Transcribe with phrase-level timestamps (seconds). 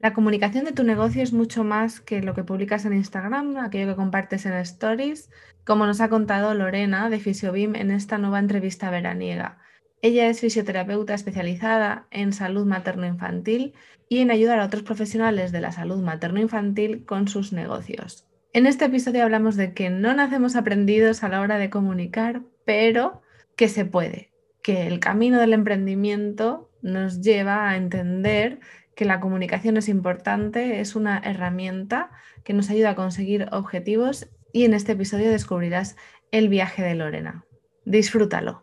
[0.00, 3.88] La comunicación de tu negocio es mucho más que lo que publicas en Instagram, aquello
[3.88, 5.28] que compartes en Stories,
[5.66, 9.58] como nos ha contado Lorena de Fisiobim en esta nueva entrevista veraniega.
[10.00, 13.74] Ella es fisioterapeuta especializada en salud materno-infantil
[14.08, 18.26] y en ayudar a otros profesionales de la salud materno-infantil con sus negocios.
[18.54, 23.20] En este episodio hablamos de que no nacemos aprendidos a la hora de comunicar, pero
[23.54, 24.32] que se puede,
[24.62, 28.60] que el camino del emprendimiento nos lleva a entender
[29.00, 32.10] que la comunicación es importante, es una herramienta
[32.44, 35.96] que nos ayuda a conseguir objetivos y en este episodio descubrirás
[36.32, 37.46] el viaje de Lorena.
[37.86, 38.62] Disfrútalo.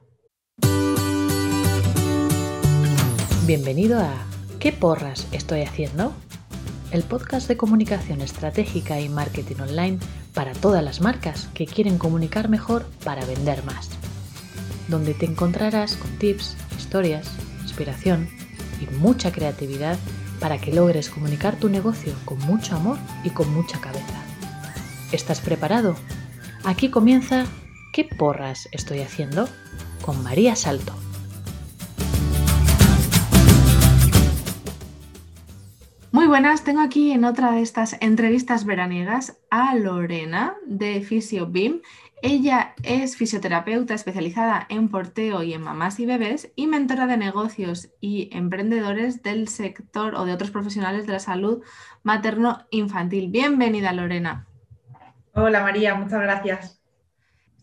[3.48, 4.14] Bienvenido a
[4.60, 6.14] ¿Qué porras estoy haciendo?
[6.92, 9.98] El podcast de comunicación estratégica y marketing online
[10.36, 13.90] para todas las marcas que quieren comunicar mejor para vender más.
[14.88, 18.30] Donde te encontrarás con tips, historias, inspiración
[18.80, 19.98] y mucha creatividad
[20.40, 24.24] para que logres comunicar tu negocio con mucho amor y con mucha cabeza.
[25.12, 25.96] ¿Estás preparado?
[26.64, 27.46] Aquí comienza
[27.94, 29.48] ¿Qué porras estoy haciendo?
[30.02, 30.94] con María Salto.
[36.12, 41.82] Muy buenas, tengo aquí en otra de estas entrevistas veraniegas a Lorena de FisioBeam
[42.22, 47.90] ella es fisioterapeuta especializada en porteo y en mamás y bebés y mentora de negocios
[48.02, 51.64] y emprendedores del sector o de otros profesionales de la salud
[52.02, 53.30] materno-infantil.
[53.30, 54.48] Bienvenida, Lorena.
[55.34, 56.82] Hola, María, muchas gracias.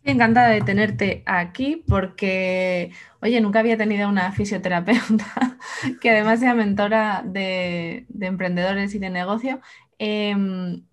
[0.05, 5.59] Encantada de tenerte aquí porque, oye, nunca había tenido una fisioterapeuta
[6.01, 9.61] que además sea mentora de, emprendedores y de negocio.
[9.99, 10.85] Em,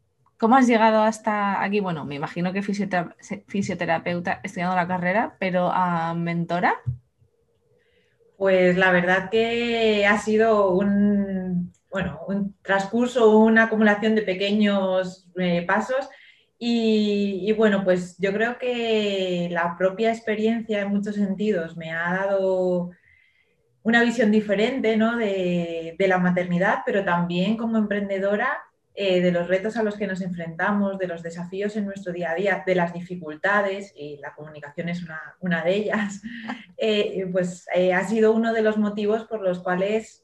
[0.41, 1.81] ¿Cómo has llegado hasta aquí?
[1.81, 6.81] Bueno, me imagino que fisioterapeuta estudiando la carrera, pero a mentora.
[8.37, 15.63] Pues la verdad que ha sido un, bueno, un transcurso, una acumulación de pequeños eh,
[15.67, 16.09] pasos
[16.57, 22.89] y, bueno, pues yo creo que la propia experiencia en muchos sentidos me ha dado
[23.83, 25.17] una visión diferente ¿no?
[25.17, 28.57] de la maternidad, pero también como emprendedora
[29.03, 32.29] eh, de los retos a los que nos enfrentamos, de los desafíos en nuestro día
[32.29, 35.03] a día, de las dificultades, y la comunicación es
[35.39, 36.21] una, de ellas,
[36.77, 40.23] eh, pues eh, ha sido uno de los motivos por los cuales,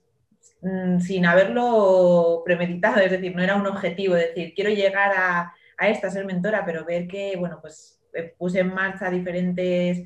[0.62, 5.90] mm, sin haberlo premeditado, es decir, no era un objetivo, decir, quiero llegar a, a
[5.90, 8.00] esta, ser mentora, pero ver que, bueno, pues
[8.38, 10.04] puse en marcha diferentes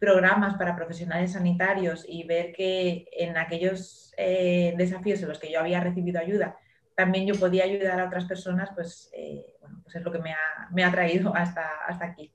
[0.00, 5.80] programas para profesionales sanitarios y ver que en aquellos desafíos en los que yo había
[5.80, 6.56] recibido ayuda,
[6.94, 10.84] también yo podía ayudar a otras personas, pues, eh, bueno, pues es lo que me
[10.84, 12.32] ha, traído hasta, hasta aquí.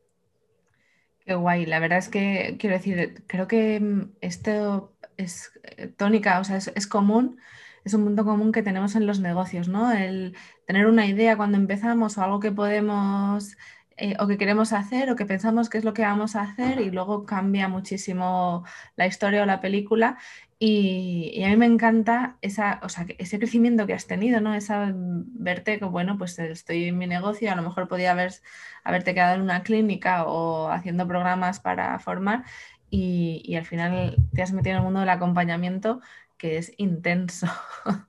[1.25, 6.39] Qué guay, la verdad es que quiero decir, creo que mm, esto es eh, tónica,
[6.39, 7.39] o sea, es, común,
[7.85, 9.91] es un punto común que tenemos en los negocios, ¿no?
[9.91, 13.57] El tener una idea cuando empezamos o algo que podemos
[13.97, 16.79] eh, o que queremos hacer o que pensamos que es lo que vamos a hacer
[16.79, 18.63] y luego cambia muchísimo
[18.95, 20.17] la historia o la película
[20.61, 24.53] y, a mí me encanta esa, o sea, ese crecimiento que has tenido, ¿no?
[24.53, 28.33] Esa verte que, bueno, pues estoy en mi negocio, a lo mejor podía haber,
[28.83, 32.43] haberte quedado en una clínica o haciendo programas para formar
[32.89, 36.01] y, al final te has metido en el mundo del acompañamiento
[36.37, 37.47] que es intenso.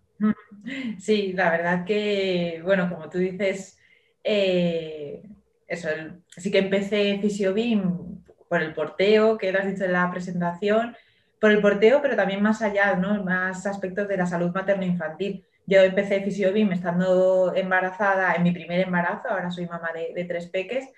[0.99, 3.79] Sí, la verdad que, bueno, como tú dices,
[4.23, 5.23] eh,
[5.67, 5.89] eso,
[6.37, 10.95] sí que empecé Fisiobim por el porteo que has dicho en la presentación
[11.41, 13.25] por el porteo, pero también más allá, ¿no?
[13.25, 15.45] más aspectos de la salud materno-infantil.
[15.67, 20.89] Yo empecé Fisiobim estando embarazada en mi primer embarazo, ahora soy mamá de, tres peques,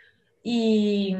[0.42, 1.16] y,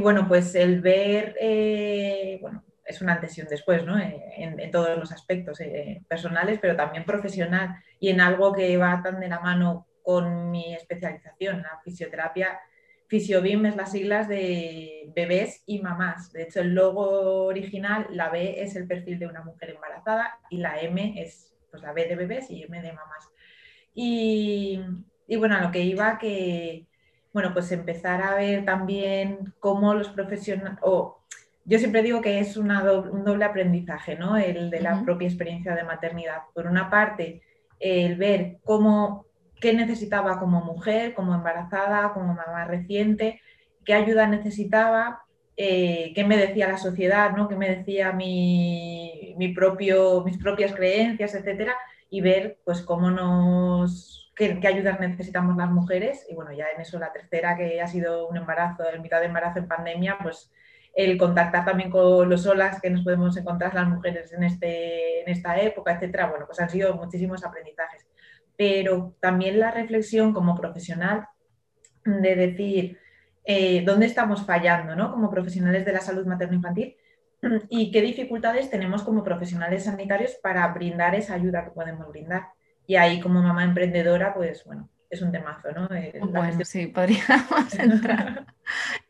[0.00, 3.98] bueno, pues el ver, eh, bueno, es una antes y un después, ¿no?
[3.98, 9.00] Eh, en, todos los aspectos eh, personales, pero también profesional, y en algo que va
[9.02, 12.60] tan de la mano con mi especialización, la fisioterapia
[13.12, 16.32] Fisiobim es las siglas de bebés y mamás.
[16.32, 20.56] De hecho, el logo original, la B es el perfil de una mujer embarazada y
[20.56, 23.28] la M es pues, la B de bebés y M de mamás.
[23.92, 24.80] Y,
[25.36, 26.86] bueno, a lo que iba que,
[27.34, 31.22] bueno, pues empezar a ver también cómo los profesionales, o
[31.66, 32.68] yo siempre digo que es un
[33.26, 34.38] doble aprendizaje, ¿no?
[34.38, 36.44] El de la propia experiencia de maternidad.
[36.54, 37.42] Por una parte,
[37.78, 39.26] el ver cómo
[39.62, 43.40] qué necesitaba como mujer, como embarazada, como mamá reciente,
[43.84, 45.22] qué ayuda necesitaba,
[45.56, 47.48] eh, qué me decía la sociedad, ¿no?
[47.48, 51.74] qué me decía mi, propio, mis propias creencias, etcétera,
[52.10, 56.26] y ver pues cómo nos, qué, ayudas necesitamos las mujeres.
[56.28, 59.26] Y bueno, ya en eso la tercera, que ha sido un embarazo, el mitad de
[59.26, 60.50] embarazo en pandemia, pues
[60.94, 65.28] el contactar también con los olas que nos podemos encontrar las mujeres en, este, en
[65.28, 68.06] esta época, etcétera, bueno, pues han sido muchísimos aprendizajes
[68.56, 71.26] pero también la reflexión como profesional
[72.04, 72.98] de decir
[73.44, 75.10] eh, dónde estamos fallando ¿no?
[75.10, 76.96] como profesionales de la salud materno-infantil
[77.68, 82.48] y qué dificultades tenemos como profesionales sanitarios para brindar esa ayuda que podemos brindar.
[82.86, 85.88] Y ahí como mamá emprendedora, pues bueno, es un temazo, ¿no?
[86.30, 88.46] bueno, sí, podríamos entrar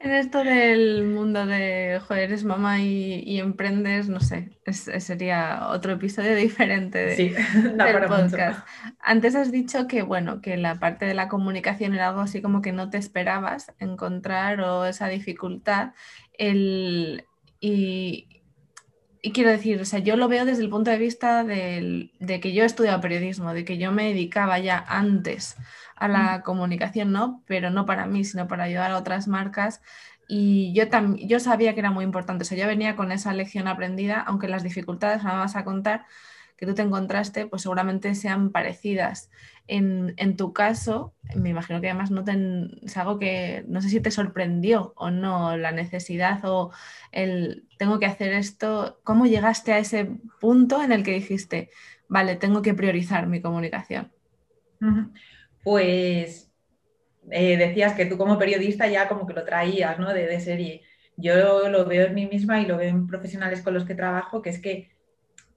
[0.00, 6.34] en esto del mundo de, joder, eres mamá y, emprendes, no sé, sería otro episodio
[6.36, 8.66] diferente de, sí, del podcast.
[9.00, 12.62] Antes has dicho que, bueno, que la parte de la comunicación era algo así como
[12.62, 15.92] que no te esperabas encontrar o esa dificultad.
[16.32, 17.26] El,
[17.60, 18.41] y,
[19.22, 22.52] y quiero decir, o sea, yo lo veo desde el punto de vista de que
[22.52, 25.56] yo he estudiado periodismo, de que yo me dedicaba ya antes
[25.94, 27.44] a la comunicación, ¿no?
[27.46, 29.80] Pero no para mí, sino para ayudar a otras marcas.
[30.26, 33.32] Y yo, también yo sabía que era muy importante, o sea, yo venía con esa
[33.32, 36.04] lección aprendida, aunque las dificultades, me vas a contar,
[36.62, 39.32] que tú te encontraste, pues seguramente sean parecidas.
[39.66, 42.36] En, tu caso, me imagino que además no te,
[42.84, 46.70] es algo que no sé si te sorprendió o no, la necesidad o
[47.10, 49.00] el tengo que hacer esto.
[49.02, 50.08] ¿Cómo llegaste a ese
[50.40, 51.68] punto en el que dijiste,
[52.06, 54.12] vale, tengo que priorizar mi comunicación?
[55.64, 56.48] Pues
[57.28, 60.14] eh, decías que tú como periodista ya como que lo traías, ¿no?
[60.14, 60.82] De serie.
[61.16, 64.42] Yo lo veo en mí misma y lo veo en profesionales con los que trabajo,
[64.42, 64.92] que es que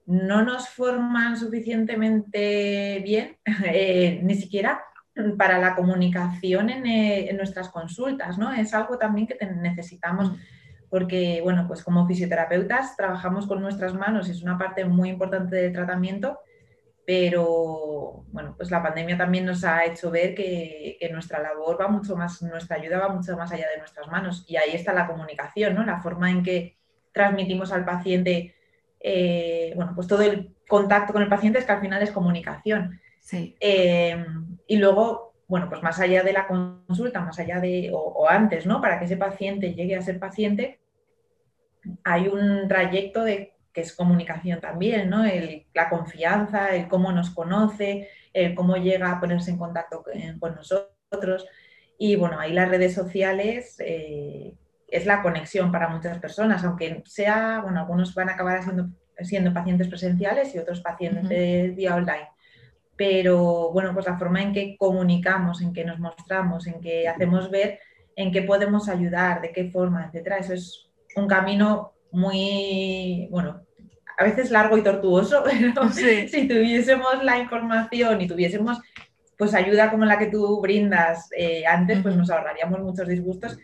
[0.06, 4.82] no nos forman suficientemente bien, eh, ni siquiera
[5.38, 8.52] para la comunicación eh, en, nuestras consultas, ¿no?
[8.52, 10.36] Es algo también que necesitamos mm.
[10.90, 15.72] porque, bueno, pues como fisioterapeutas trabajamos con nuestras manos, es una parte muy importante del
[15.72, 16.40] tratamiento
[17.06, 22.16] pero bueno, pues la pandemia también nos ha hecho ver que, nuestra labor va mucho
[22.16, 25.76] más, nuestra ayuda va mucho más allá de nuestras manos y ahí está la comunicación,
[25.76, 25.86] ¿no?
[25.86, 26.76] La forma en que
[27.12, 28.56] transmitimos al paciente,
[29.00, 33.00] eh, bueno, pues todo el contacto con el paciente es que al final es comunicación.
[33.20, 33.56] Sí.
[33.60, 34.24] Eh,
[34.66, 38.80] y luego, bueno, pues más allá de la consulta, más allá de, o antes, ¿no?
[38.80, 40.80] Para que ese paciente llegue a ser paciente,
[42.04, 45.22] hay un trayecto de que es comunicación también, ¿no?
[45.74, 50.02] la confianza, el cómo nos conoce, el cómo llega a ponerse en contacto
[50.40, 51.46] con, nosotros.
[51.98, 54.54] Y bueno, ahí las redes sociales eh,
[54.88, 58.88] es la conexión para muchas personas, aunque sea, bueno, algunos van a acabar siendo,
[59.20, 62.28] siendo pacientes presenciales y otros pacientes de vía online.
[62.96, 67.50] Pero bueno, pues la forma en que comunicamos, en que nos mostramos, en que hacemos
[67.50, 67.80] ver
[68.14, 73.62] en qué podemos ayudar, de qué forma, etcétera, eso es un camino muy, bueno,
[74.18, 78.80] a veces largo y tortuoso, pero si tuviésemos la información y tuviésemos
[79.36, 83.58] pues ayuda como la que tú brindas eh, antes, pues nos ahorraríamos muchos disgustos.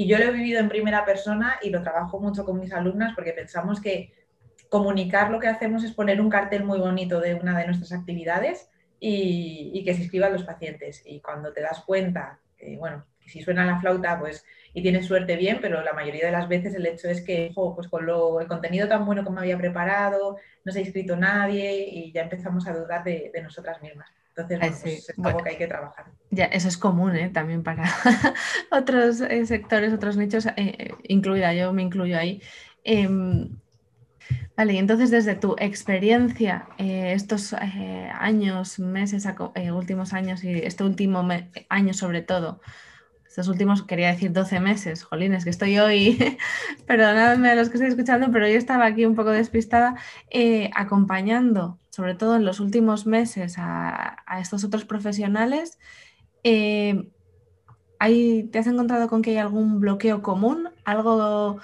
[0.00, 3.12] Y yo lo he vivido en primera persona y lo trabajo mucho con mis alumnas
[3.14, 4.14] porque pensamos que
[4.70, 8.70] comunicar lo que hacemos es poner un cartel muy bonito de una de nuestras actividades
[8.98, 11.02] y, que se inscriban los pacientes.
[11.04, 12.40] Y cuando te das cuenta,
[12.78, 14.42] bueno, si suena la flauta, pues
[14.72, 17.86] y tienes suerte bien, pero la mayoría de las veces el hecho es que, pues
[17.88, 21.86] con lo, el contenido tan bueno que me había preparado, no se ha inscrito nadie
[21.90, 24.08] y ya empezamos a dudar de, nosotras mismas.
[24.48, 26.06] Entonces, pues es algo que hay que trabajar.
[26.30, 27.28] Ya, eso es común ¿eh?
[27.30, 27.84] también para
[28.70, 32.40] otros eh, sectores, otros nichos, eh, incluida, yo me incluyo ahí.
[32.84, 33.56] Em,
[34.56, 39.26] vale, y entonces desde tu experiencia, estos años, meses,
[39.72, 41.26] últimos años y este último
[41.68, 42.60] año sobre todo,
[43.30, 46.18] estos últimos, quería decir 12 meses, jolines, que estoy hoy,
[46.88, 49.94] perdonadme a los que estoy escuchando, pero yo estaba aquí un poco despistada,
[50.30, 55.78] eh, acompañando, sobre todo en los últimos meses, a, estos otros profesionales.
[56.42, 57.08] Eh,
[58.00, 60.70] ¿Te has encontrado con que hay algún bloqueo común?
[60.84, 61.60] ¿Algo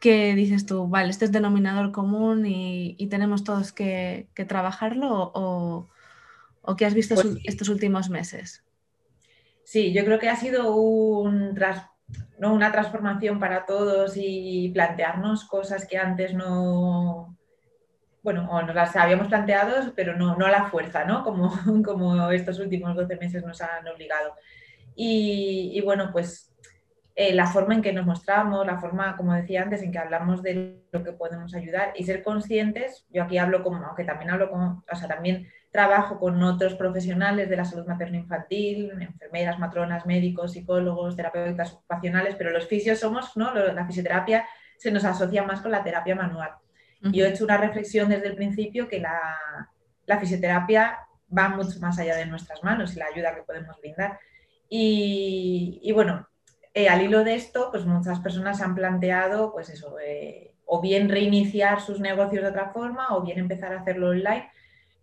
[0.00, 5.32] que dices tú, vale, este es denominador común y, tenemos todos que, trabajarlo?
[5.34, 5.88] ¿O,
[6.60, 8.65] o qué has visto pues estos últimos meses?
[9.66, 11.58] Sí, yo creo que ha sido un
[12.38, 17.36] una transformación para todos y plantearnos cosas que antes no,
[18.22, 21.24] bueno, o nos las habíamos planteado, pero no, no a la fuerza, ¿no?
[21.24, 21.50] Como,
[21.84, 24.34] como estos últimos 12 meses nos han obligado.
[24.94, 26.54] Y, bueno, pues
[27.16, 30.44] eh, la forma en que nos mostramos, la forma, como decía antes, en que hablamos
[30.44, 34.48] de lo que podemos ayudar y ser conscientes, yo aquí hablo como, aunque también hablo
[34.48, 40.52] como, o sea, también trabajo con otros profesionales de la salud materno-infantil, enfermeras, matronas, médicos,
[40.52, 43.52] psicólogos, terapeutas ocupacionales, pero los fisios somos, ¿no?
[43.52, 44.46] La fisioterapia
[44.78, 46.52] se nos asocia más con la terapia manual.
[47.12, 50.98] Yo he hecho una reflexión desde el principio que la, fisioterapia
[51.36, 54.18] va mucho más allá de nuestras manos y la ayuda que podemos brindar.
[54.70, 56.26] Y, bueno,
[56.72, 61.10] eh, al hilo de esto, pues muchas personas han planteado, pues eso, eh, o bien
[61.10, 64.48] reiniciar sus negocios de otra forma o bien empezar a hacerlo online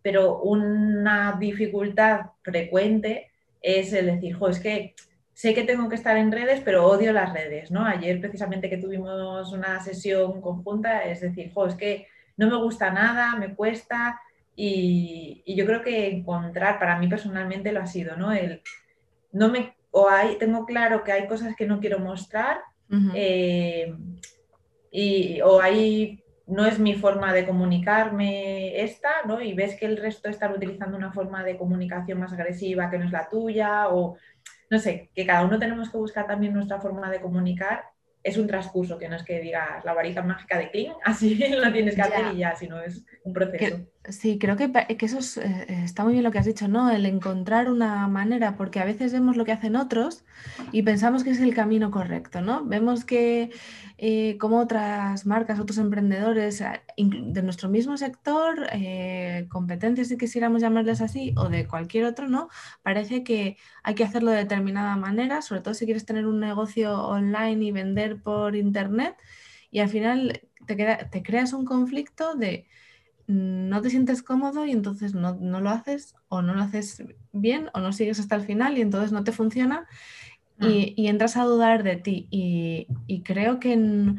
[0.03, 3.31] pero una dificultad frecuente
[3.61, 4.93] es el decir, jo, es que
[5.33, 7.85] sé que tengo que estar en redes, pero odio las redes, ¿no?
[7.85, 12.07] Ayer precisamente que tuvimos una sesión conjunta, es decir, jo, es que
[12.37, 14.19] no me gusta nada, me cuesta
[14.55, 18.31] y, yo creo que encontrar, para mí personalmente lo ha sido, ¿no?
[18.31, 18.61] El,
[19.31, 22.59] no me, o hay, tengo claro que hay cosas que no quiero mostrar
[23.15, 23.95] eh,
[24.91, 29.41] y, o hay, no es mi forma de comunicarme esta, ¿no?
[29.41, 33.05] Y ves que el resto están utilizando una forma de comunicación más agresiva que no
[33.05, 34.17] es la tuya o
[34.69, 37.85] no sé, que cada uno tenemos que buscar también nuestra forma de comunicar
[38.23, 41.71] es un transcurso, que no es que digas la varita mágica de Kling, así lo
[41.71, 43.85] tienes que hacer y ya, sino es un proceso.
[44.09, 46.89] Sí, creo que, eso eh, está muy bien lo que has dicho, ¿no?
[46.91, 50.23] El encontrar una manera, porque a veces vemos lo que hacen otros
[50.71, 52.65] y pensamos que es el camino correcto, ¿no?
[52.65, 53.51] Vemos que
[53.97, 58.67] eh, como otras marcas, otros emprendedores eh, de nuestro mismo sector,
[59.49, 62.49] competencias si quisiéramos llamarles así, o de cualquier otro, ¿no?
[62.81, 67.07] Parece que hay que hacerlo de determinada manera, sobre todo si quieres tener un negocio
[67.07, 69.15] online y vender por internet
[69.71, 70.75] y al final te,
[71.09, 72.67] te creas un conflicto de
[73.33, 77.79] no te sientes cómodo y entonces no, lo haces o no lo haces bien o
[77.79, 79.87] no sigues hasta el final y entonces no te funciona
[80.59, 82.27] y, entras a dudar de ti.
[82.29, 82.87] Y,
[83.23, 84.15] creo que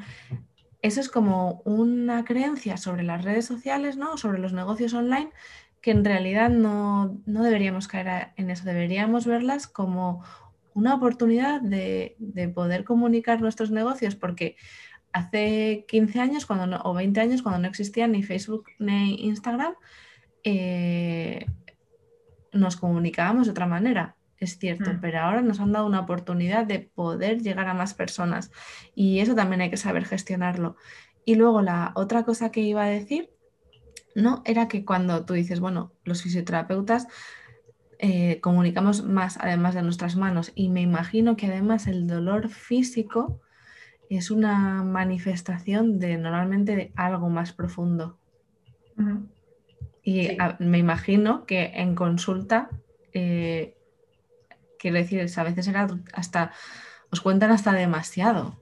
[0.82, 4.18] eso es como una creencia sobre las redes sociales, ¿no?
[4.18, 5.30] sobre los negocios online,
[5.80, 10.22] que en realidad no, no deberíamos caer en eso, deberíamos verlas como
[10.74, 12.16] una oportunidad de,
[12.54, 14.56] poder comunicar nuestros negocios, porque
[15.14, 19.74] hace 15 años cuando o 20 años, cuando no existían ni Facebook ni Instagram,
[20.42, 21.46] eh,
[22.52, 25.00] nos comunicábamos de otra manera, es cierto, mm.
[25.00, 28.50] pero ahora nos han dado una oportunidad de poder llegar a más personas
[28.94, 30.76] y eso también hay que saber gestionarlo.
[31.24, 33.30] Y luego la otra cosa que iba a decir,
[34.16, 34.42] ¿no?
[34.44, 37.06] Era que cuando tú dices, bueno, los fisioterapeutas
[38.00, 43.40] eh, comunicamos más además de nuestras manos y me imagino que además el dolor físico
[44.16, 48.18] es una manifestación de normalmente de algo más profundo.
[50.02, 52.68] Y me imagino que en consulta,
[53.12, 53.76] eh,
[54.78, 56.52] quiero decir, a veces era hasta,
[57.10, 58.60] os cuentan hasta demasiado.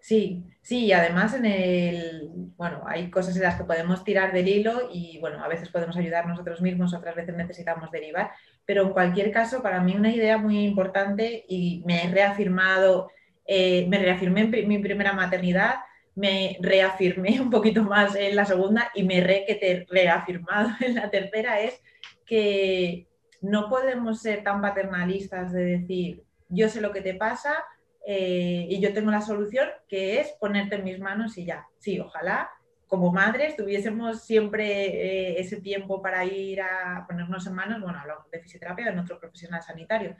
[0.00, 4.48] Sí, sí, y además en el, bueno, hay cosas en las que podemos tirar del
[4.48, 8.32] hilo y bueno, a veces podemos ayudar nosotros mismos, otras veces necesitamos derivar,
[8.64, 13.10] pero en cualquier caso, para mí una idea muy importante y me he reafirmado,
[13.54, 15.74] eh, me reafirmé en mi primera maternidad,
[16.14, 20.94] me reafirmé un poquito más en la segunda y me re que te reafirmado en
[20.94, 21.82] la tercera es
[22.24, 23.06] que
[23.42, 27.62] no podemos ser tan paternalistas de decir, yo sé lo que te pasa,
[28.06, 31.66] eh, y yo tengo la solución que es ponerte en mis manos y ya.
[31.78, 32.50] Sí, ojalá
[32.92, 38.30] como madres tuviésemos siempre eh, ese tiempo para ir a ponernos en manos, bueno, hablamos
[38.30, 40.14] de fisioterapia de nuestro profesional sanitario,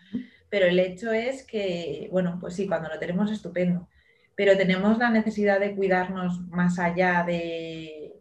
[0.52, 3.88] pero el hecho es que, bueno, pues sí, cuando lo tenemos estupendo,
[4.34, 8.12] pero tenemos la necesidad de cuidarnos más allá de,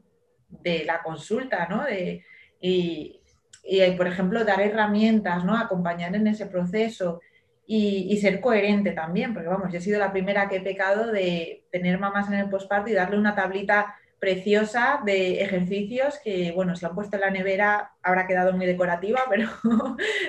[0.48, 1.84] de la consulta, ¿no?
[1.84, 2.24] De,
[2.62, 3.20] y,
[3.66, 5.58] y, por ejemplo, dar herramientas, ¿no?
[5.58, 7.20] Acompañar en ese proceso
[7.68, 11.66] y, ser coherente también, porque vamos, yo he sido la primera que he pecado de
[11.70, 16.86] tener mamás en el posparto y darle una tablita preciosa de ejercicios que, bueno, si
[16.86, 19.50] han puesto en la nevera habrá quedado muy decorativa, pero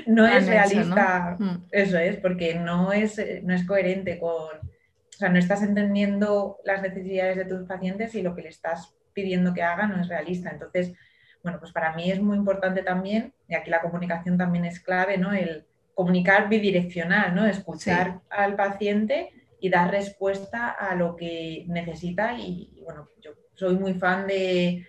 [0.06, 1.36] no es realista.
[1.38, 1.66] Mm.
[1.70, 6.82] Eso es, porque no es, no es coherente con, o sea, no estás entendiendo las
[6.82, 10.50] necesidades de tus pacientes y lo que le estás pidiendo que haga no es realista.
[10.50, 10.92] Entonces,
[11.44, 15.18] bueno, pues para mí es muy importante también, y aquí la comunicación también es clave,
[15.18, 15.32] ¿no?
[15.32, 17.46] El, comunicar bidireccional, ¿no?
[17.46, 19.30] Escuchar al paciente
[19.60, 22.38] y dar respuesta a lo que necesita.
[22.38, 24.86] Y, bueno, yo soy muy fan de,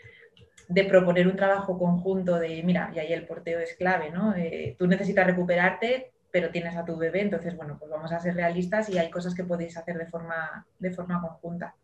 [0.88, 4.34] proponer un trabajo conjunto de, mira, y ahí el porteo es clave, ¿no?
[4.78, 8.90] Tú necesitas recuperarte, pero tienes a tu bebé, entonces, bueno, pues vamos a ser realistas
[8.90, 11.76] y hay cosas que podéis hacer de forma, de forma conjunta.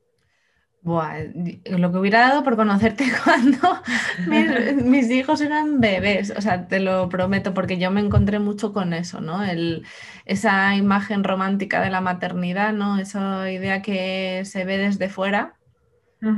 [0.82, 1.20] Buah,
[1.66, 3.60] lo que hubiera dado por conocerte cuando
[4.84, 8.94] mis, hijos eran bebés, o sea, te lo prometo, porque yo me encontré mucho con
[8.94, 9.44] eso, ¿no?
[9.44, 9.86] El,
[10.26, 12.98] esa imagen romántica de la maternidad, ¿no?
[12.98, 15.59] Esa idea que se ve desde fuera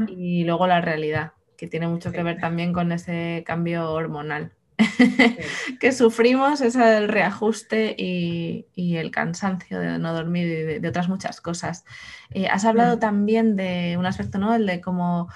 [0.07, 4.51] y luego la realidad, que tiene mucho que ver también con ese cambio hormonal.
[5.79, 11.41] que sufrimos es el reajuste y, el cansancio de no dormir y de, otras muchas
[11.41, 11.85] cosas.
[12.31, 14.55] Eh, has hablado también de un aspecto, ¿no?
[14.55, 15.29] El de cómo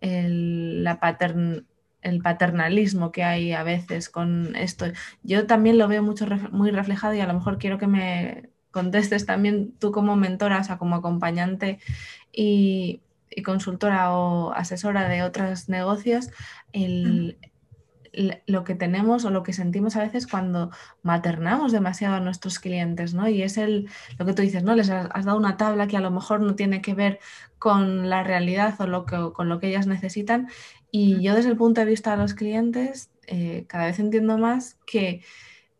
[0.00, 0.98] el, la
[2.02, 4.86] el paternalismo que hay a veces con esto.
[5.22, 9.26] Yo también lo veo mucho, muy reflejado y a lo mejor quiero que me contestes
[9.26, 11.78] también tú como mentora, o sea, como acompañante
[12.32, 13.00] y,
[13.44, 16.30] consultora o asesora de otros negocios,
[16.72, 17.38] el,
[18.46, 20.70] lo que tenemos o lo que sentimos a veces cuando
[21.02, 23.28] maternamos demasiado a nuestros clientes, ¿no?
[23.28, 24.74] Y es el, lo que tú dices, ¿no?
[24.74, 27.20] Les has, dado una tabla que a lo mejor no tiene que ver
[27.58, 30.48] con la realidad o lo que, con lo que ellas necesitan.
[30.90, 34.76] Y yo desde el punto de vista de los clientes, eh, cada vez entiendo más
[34.86, 35.22] que,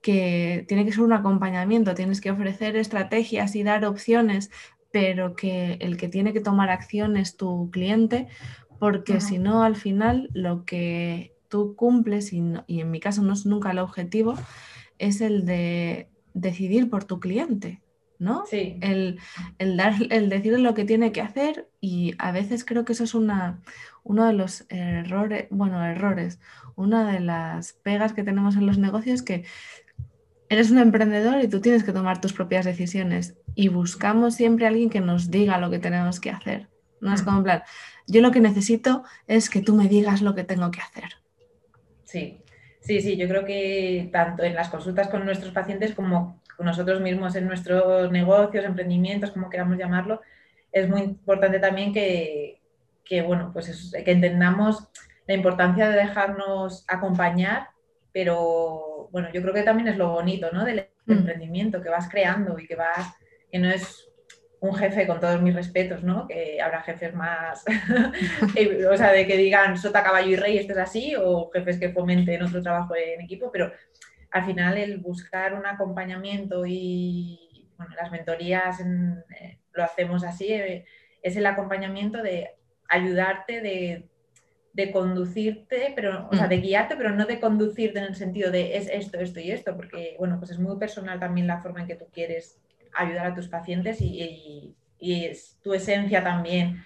[0.01, 4.51] que tiene que ser un acompañamiento, tienes que ofrecer estrategias y dar opciones,
[4.93, 8.29] pero que el que tiene que tomar acción es tu cliente,
[8.79, 13.47] porque si no, al final lo que tú cumples, y, en mi caso no es
[13.47, 14.35] nunca el objetivo,
[14.99, 17.81] es el de decidir por tu cliente.
[18.19, 18.45] ¿no?
[18.47, 18.79] Sí.
[18.81, 19.19] El,
[19.77, 23.15] dar, el decirle lo que tiene que hacer y a veces creo que eso es
[23.15, 23.61] una,
[24.05, 26.39] uno de los errores, bueno, errores,
[26.77, 29.45] una de las pegas que tenemos en los negocios que
[30.53, 34.69] eres un emprendedor y tú tienes que tomar tus propias decisiones y buscamos siempre a
[34.69, 36.69] alguien que nos diga lo que tenemos que hacer.
[37.01, 37.25] No es mm.
[37.25, 37.63] como en plan,
[38.07, 41.11] yo lo que necesito es que tú me digas lo que tengo que hacer.
[42.05, 42.43] Sí,
[42.81, 47.01] sí, sí, yo creo que tanto en las consultas con nuestros pacientes como con nosotros
[47.01, 50.21] mismos en nuestros negocios, emprendimientos, como queramos llamarlo,
[50.71, 52.61] es muy importante también que,
[53.27, 54.89] bueno, pues que entendamos
[55.27, 57.69] la importancia de dejarnos acompañar,
[58.13, 60.65] pero bueno, yo creo que también es lo bonito, ¿no?
[60.65, 61.13] Del mm.
[61.13, 63.15] emprendimiento que vas creando y que vas,
[63.51, 64.09] que no es
[64.61, 66.29] un jefe con todos mis respetos, ¿no?
[66.29, 67.65] Que habrá jefes más,
[68.91, 71.93] o sea, de que digan sota, caballo y rey, esto es así, o jefes que
[71.93, 73.73] fomenten otro trabajo en equipo, pero
[74.31, 80.85] al final el buscar un acompañamiento y, bueno, las mentorías eh, lo hacemos así, eh,
[81.23, 82.51] es el acompañamiento de
[82.89, 84.09] ayudarte, de,
[84.73, 86.63] de conducirte, pero, o sea, de mm.
[86.63, 90.17] guiarte, pero no de conducirte en el sentido de es esto, esto y esto, porque,
[90.19, 92.59] bueno, pues es muy personal también la forma en que tú quieres
[92.95, 94.75] ayudar a tus pacientes y,
[95.05, 96.85] es tu esencia también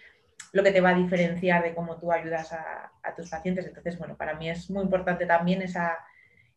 [0.52, 3.66] lo que te va a diferenciar de cómo tú ayudas a, tus pacientes.
[3.66, 5.98] Entonces, bueno, para mí es muy importante también esa,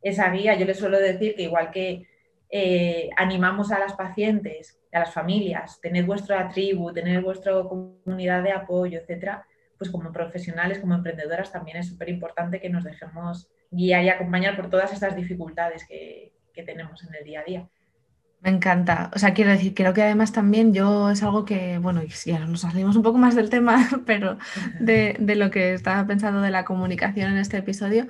[0.02, 0.56] esa guía.
[0.56, 2.08] Yo les suelo decir que igual que
[2.50, 8.54] eh, animamos a las pacientes, a las familias, tener vuestra tribu, tener vuestra comunidad de
[8.54, 9.46] apoyo, etcétera,
[9.80, 14.56] pues como profesionales, como emprendedoras, también es súper importante que nos dejemos guiar y acompañar
[14.56, 17.70] por todas estas dificultades que tenemos en el día a día.
[18.42, 19.12] Me encanta.
[19.14, 22.62] O sea, quiero decir, creo que además también yo es algo que, bueno, ya nos
[22.62, 24.38] salimos un poco más del tema, pero
[24.80, 28.08] de, lo que estaba pensando de la comunicación en este episodio,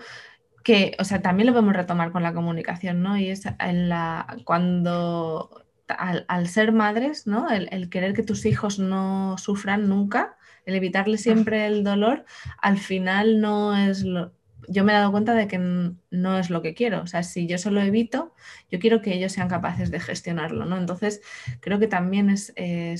[0.64, 3.18] que, o sea, también lo podemos retomar con la comunicación, ¿no?
[3.18, 7.50] Y es en la, cuando, al, ser madres, ¿no?
[7.50, 10.38] El, querer que tus hijos no sufran nunca,
[10.70, 12.26] el evitarle siempre el dolor,
[12.62, 14.32] al final no es lo,
[14.70, 17.02] yo me he dado cuenta de que no es lo que quiero.
[17.02, 18.36] O sea, si yo se lo evito,
[18.72, 20.78] yo quiero que ellos sean capaces de gestionarlo, ¿no?
[20.78, 21.22] Entonces,
[21.60, 22.54] creo que también es,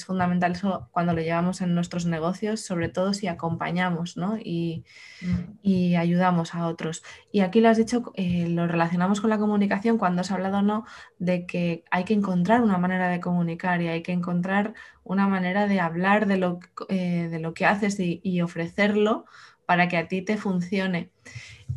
[0.04, 4.38] fundamental eso cuando lo llevamos en nuestros negocios, sobre todo si acompañamos, ¿no?
[4.38, 4.84] Y,
[5.22, 5.96] mm.
[5.96, 7.04] ayudamos a otros.
[7.32, 10.86] Y aquí lo has dicho, eh, lo relacionamos con la comunicación cuando has hablado, ¿no?
[11.20, 15.68] De que hay que encontrar una manera de comunicar y hay que encontrar una manera
[15.68, 19.26] de hablar de lo, eh, de lo que haces y, y ofrecerlo
[19.70, 21.12] para que a ti te funcione.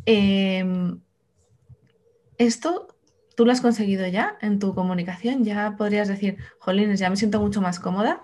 [0.05, 0.99] Em,
[2.37, 2.87] esto
[3.35, 7.39] tú lo has conseguido ya en tu comunicación, ya podrías decir, jolines, ya me siento
[7.39, 8.23] mucho más cómoda.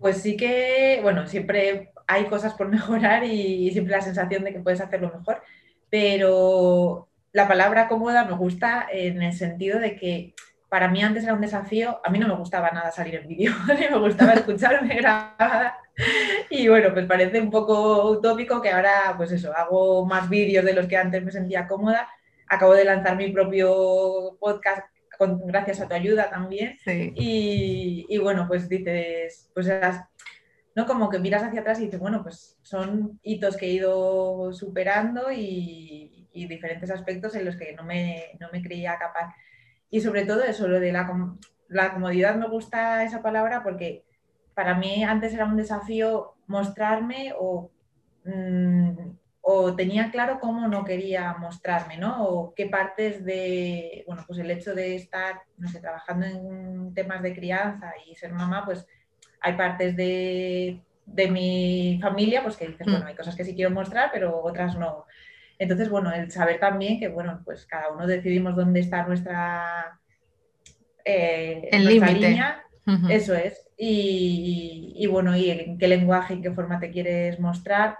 [0.00, 4.60] Pues sí que, bueno, siempre hay cosas por mejorar y siempre la sensación de que
[4.60, 5.42] puedes hacerlo mejor,
[5.90, 10.34] pero la palabra cómoda me gusta en el sentido de que
[10.72, 13.52] para mí antes era un desafío, a mí no me gustaba nada salir en vídeo,
[13.90, 15.76] me gustaba escucharme grabada
[16.48, 20.72] y bueno, pues parece un poco utópico que ahora, pues eso, hago más vídeos de
[20.72, 22.08] los que antes me sentía cómoda.
[22.48, 24.86] Acabo de lanzar mi propio podcast
[25.44, 26.78] gracias a tu ayuda también.
[26.86, 29.68] Y, bueno, pues dices, pues
[30.74, 30.86] ¿no?
[30.86, 35.30] Como que miras hacia atrás y dices, bueno, pues son hitos que he ido superando
[35.30, 39.34] y, diferentes aspectos en los que no me, no me creía capaz.
[39.92, 41.36] Y sobre todo eso, lo de la,
[41.68, 44.04] la comodidad, me gusta esa palabra porque
[44.54, 47.34] para mí antes era un desafío mostrarme
[48.24, 48.90] mm,
[49.42, 52.24] o, tenía claro cómo no quería mostrarme, ¿no?
[52.24, 57.20] O qué partes de, bueno, pues el hecho de estar, no sé, trabajando en temas
[57.22, 58.86] de crianza y ser mamá, pues
[59.42, 60.80] hay partes de,
[61.30, 63.08] mi familia, pues que dices, bueno, mm.
[63.08, 65.04] hay cosas que sí quiero mostrar, pero otras no.
[65.62, 69.96] Entonces, bueno, el saber también que, bueno, pues cada uno decidimos dónde está nuestra,
[71.04, 72.36] eh, el límite.
[73.08, 73.70] Eso es.
[73.76, 77.98] Y, bueno, y en qué lenguaje, en qué forma te quieres mostrar.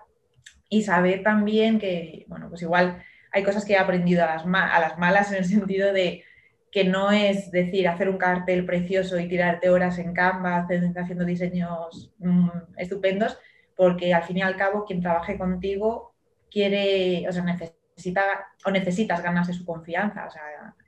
[0.68, 4.80] Y saber también que, bueno, pues igual hay cosas que he aprendido a las, a
[4.80, 6.24] las malas en el sentido de
[6.72, 12.12] que no es decir hacer un cartel precioso y tirarte horas en Canva haciendo diseños
[12.18, 13.38] mm, estupendos,
[13.76, 16.11] porque al fin y al cabo quien trabaje contigo
[16.52, 18.22] quiere, o sea, necesita
[18.64, 20.28] o necesitas ganarse su confianza.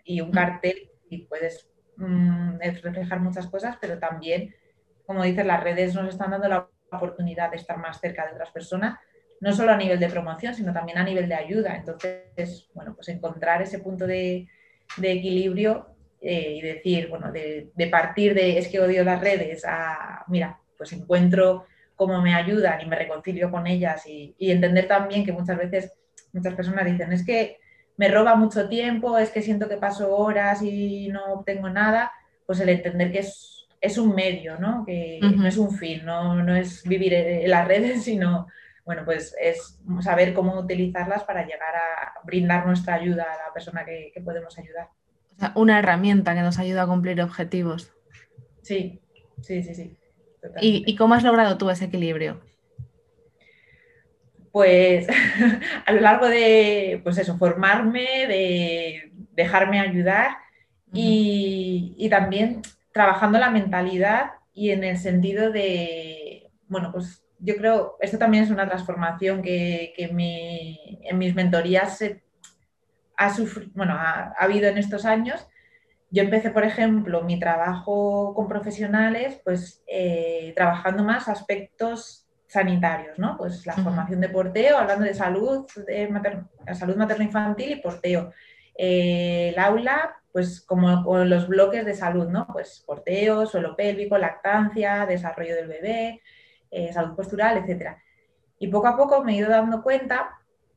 [0.05, 4.55] y un cartel y puedes mm, reflejar muchas cosas, pero también,
[5.07, 8.51] como dices, las redes nos están dando la oportunidad de estar más cerca de otras
[8.51, 8.99] personas,
[9.41, 11.77] no solo a nivel de promoción, sino también a nivel de ayuda.
[11.77, 14.49] Entonces, bueno, pues encontrar ese punto de,
[15.03, 15.89] equilibrio
[16.21, 20.93] eh, y decir, bueno, de, partir de es que odio las redes a, mira, pues
[20.93, 25.93] encuentro cómo me ayudan y me reconcilio con ellas y, entender también que muchas veces
[26.33, 27.59] muchas personas dicen, es que
[27.97, 32.11] me roba mucho tiempo, es que siento que paso horas y no obtengo nada,
[32.45, 34.85] pues el entender que es, es un medio, ¿no?
[34.85, 38.49] que no es un fin, no, no es vivir en las redes, sino
[38.85, 43.85] bueno, pues es saber cómo utilizarlas para llegar a brindar nuestra ayuda a la persona
[43.85, 44.89] que, podemos ayudar.
[45.37, 47.93] O sea, una herramienta que nos ayuda a cumplir objetivos.
[48.63, 49.01] Sí,
[49.41, 49.97] sí, sí, sí.
[50.61, 52.41] ¿Y, cómo has logrado tú ese equilibrio?
[54.53, 55.07] Pues
[55.87, 60.37] a lo largo de, pues eso, formarme, de dejarme ayudar
[60.93, 67.97] y, y también trabajando la mentalidad y en el sentido de, bueno, pues yo creo,
[68.01, 72.03] esto también es una transformación que, en mis mentorías
[73.17, 73.37] ha,
[73.75, 75.47] bueno, ha, habido en estos años.
[76.15, 83.37] Yo empecé, por ejemplo, mi trabajo con profesionales, pues eh, trabajando más aspectos sanitarios, ¿no?
[83.37, 86.09] Pues la formación de porteo, hablando de salud, de
[86.73, 88.33] salud materno-infantil y porteo.
[88.77, 92.47] Eh, el aula, pues como con los bloques de salud, ¿no?
[92.47, 96.23] Pues porteo, suelo pélvico, lactancia, desarrollo del bebé,
[96.71, 97.97] eh, salud postural, etc.
[98.61, 100.31] Y poco a poco me he ido dando cuenta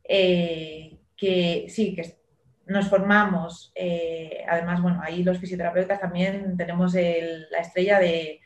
[0.04, 2.18] eh, que sí, que
[2.68, 8.42] nos formamos, eh, además, bueno, ahí los fisioterapeutas también tenemos la estrella de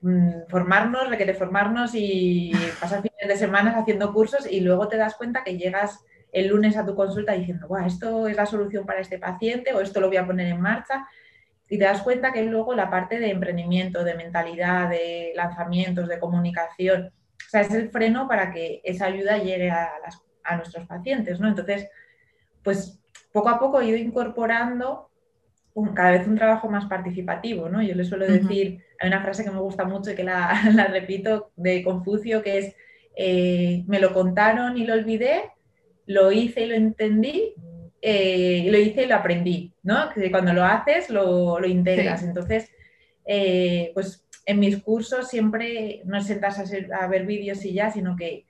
[0.00, 5.14] mm, formarnos, requerir formarnos y pasar fines de semana haciendo cursos y luego te das
[5.16, 9.00] cuenta que llegas el lunes a tu consulta diciendo, Buah, esto es la solución para
[9.00, 11.06] este paciente o esto lo voy a poner en marcha
[11.68, 16.18] y te das cuenta que luego la parte de emprendimiento, de mentalidad, de lanzamientos, de
[16.18, 17.12] comunicación,
[17.46, 19.90] o sea, es el freno para que esa ayuda llegue a,
[20.56, 21.48] nuestros pacientes, ¿no?
[21.48, 21.88] Entonces,
[22.62, 23.00] pues
[23.34, 25.10] poco a poco he ido incorporando
[25.92, 27.82] cada vez un trabajo más participativo, ¿no?
[27.82, 31.50] Yo le suelo decir, hay una frase que me gusta mucho y que la, repito
[31.56, 32.76] de Confucio, que es,
[33.16, 35.50] eh, me lo contaron y lo olvidé,
[36.06, 37.54] lo hice y lo entendí,
[38.00, 40.10] eh, lo hice y lo aprendí, ¿no?
[40.10, 42.22] Que cuando lo haces lo, lo integras.
[42.22, 42.70] Entonces,
[43.26, 48.14] eh, pues en mis cursos siempre no es sentarse a, ver vídeos y ya, sino
[48.14, 48.46] que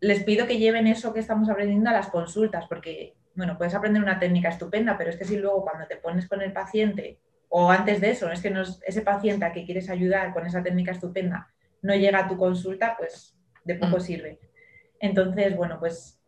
[0.00, 4.02] les pido que lleven eso que estamos aprendiendo a las consultas, porque, bueno, puedes aprender
[4.02, 7.18] una técnica estupenda, pero es que si luego cuando te pones con el paciente,
[7.48, 8.52] o antes de eso, es que
[8.86, 11.48] ese paciente a que quieres ayudar con esa técnica estupenda
[11.82, 14.00] no llega a tu consulta, pues de poco mm.
[14.00, 14.40] sirve.
[14.98, 16.18] Entonces, bueno, pues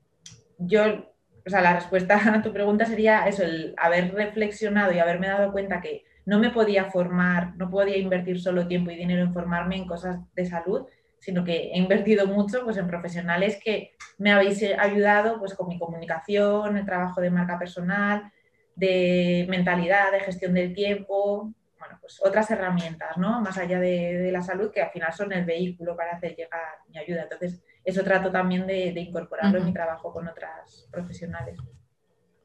[0.59, 1.07] yo
[1.47, 5.53] o sea, la respuesta a tu pregunta sería eso, el haber reflexionado y haberme dado
[5.53, 9.77] cuenta que no me podía formar, no podía invertir solo tiempo y dinero en formarme
[9.77, 10.87] en cosas de salud,
[11.19, 15.79] sino que he invertido mucho pues, en profesionales que me habéis ayudado pues, con mi
[15.79, 18.31] comunicación, el trabajo de marca personal,
[18.75, 23.41] de mentalidad, de gestión del tiempo, bueno, pues otras herramientas, ¿no?
[23.41, 26.99] Más allá de, la salud, que al final son el vehículo para hacer llegar mi
[26.99, 27.23] ayuda.
[27.23, 31.59] Entonces, eso trato también de, incorporarlo en mi trabajo con otras profesionales.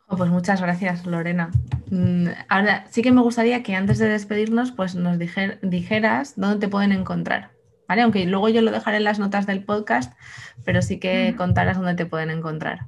[0.07, 1.49] Oh, pues muchas gracias, Lorena.
[1.89, 6.69] Mm, ahora sí que me gustaría que antes de despedirnos, pues nos dijeras dónde te
[6.69, 7.51] pueden encontrar.
[7.91, 8.03] ¿Vale?
[8.03, 10.17] Aunque luego yo lo dejaré en las notas del podcast,
[10.63, 12.87] pero sí que contarás dónde te pueden encontrar.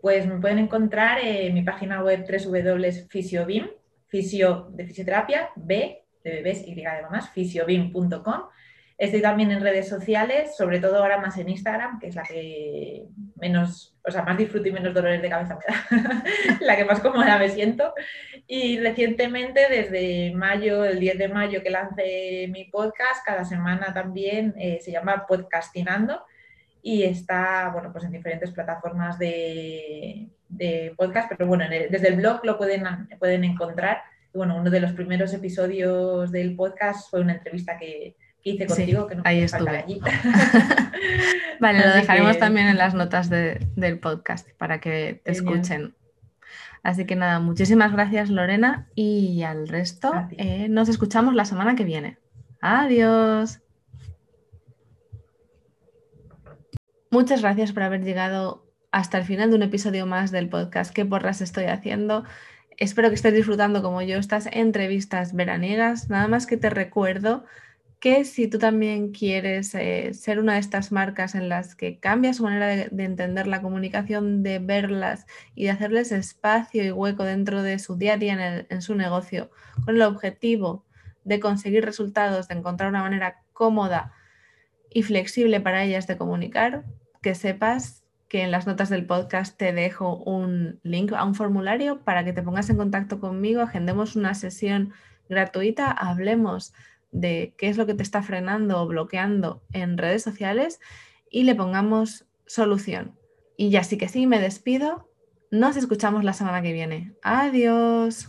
[0.00, 3.66] Pues me pueden encontrar en mi página web www.fisiobim,
[4.06, 8.44] fisio de fisioterapia, B de bebés y de mamás, fisiobim.com
[8.96, 13.08] Estoy también en redes sociales, sobre todo ahora más en Instagram, que es la que
[13.36, 16.24] menos, o sea, más disfruto y menos dolores de cabeza me da,
[16.60, 17.94] la que más cómoda me siento.
[18.46, 24.54] Y recientemente, desde mayo, el 10 de mayo que lancé mi podcast, cada semana también
[24.58, 26.24] eh, se llama Podcastinando
[26.82, 30.28] y está, bueno, pues en diferentes plataformas de,
[30.96, 32.84] podcast, pero bueno, desde el blog lo pueden,
[33.18, 34.02] pueden encontrar.
[34.34, 39.16] bueno, uno de los primeros episodios del podcast fue una entrevista que, hice contigo, que
[39.16, 39.78] no ahí estuve.
[39.78, 40.00] Allí.
[41.60, 45.94] vale, lo dejaremos también en las notas del podcast para que te escuchen.
[46.82, 51.84] Así que nada, muchísimas gracias Lorena y al resto eh, nos escuchamos la semana que
[51.84, 52.18] viene.
[52.60, 53.60] Adiós.
[57.10, 60.92] Muchas gracias por haber llegado hasta el final de un episodio más del podcast.
[60.92, 62.24] ¿Qué porras estoy haciendo?
[62.78, 66.08] Espero que estés disfrutando como yo estas entrevistas veraniegas.
[66.08, 67.44] Nada más que te recuerdo
[68.02, 72.34] que si tú también quieres eh, ser una de estas marcas en las que cambia
[72.34, 77.62] su manera de, entender la comunicación, de verlas y de hacerles espacio y hueco dentro
[77.62, 79.52] de su día a día en, su negocio,
[79.84, 80.84] con el objetivo
[81.22, 84.12] de conseguir resultados, de encontrar una manera cómoda
[84.90, 86.84] y flexible para ellas de comunicar,
[87.22, 92.00] que sepas que en las notas del podcast te dejo un link a un formulario
[92.00, 94.92] para que te pongas en contacto conmigo, agendemos una sesión
[95.28, 96.74] gratuita, hablemos
[97.12, 100.80] de qué es lo que te está frenando o bloqueando en redes sociales
[101.30, 103.16] y le pongamos solución.
[103.56, 105.08] Y ya sí que sí, me despido.
[105.50, 107.14] Nos escuchamos la semana que viene.
[107.22, 108.28] Adiós.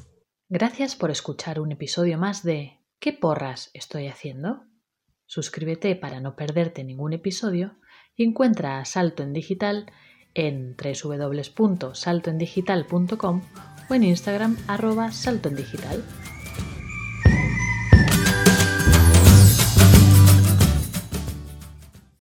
[0.49, 4.63] Gracias por escuchar un episodio más de ¿Qué porras estoy haciendo?
[5.25, 7.75] Suscríbete para no perderte ningún episodio
[8.15, 9.91] y encuentra a Salto en Digital
[10.33, 13.41] en www.saltoendigital.com
[13.89, 16.01] o en Instagram arroba saltoendigital.